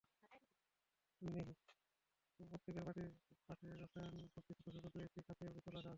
[2.39, 3.09] প্রত্যেকের বঁটির
[3.49, 5.89] পাশে রসায়ন ভর্তি ছোট ছোট দু-একটি কাচের বোতল রাখা আছে।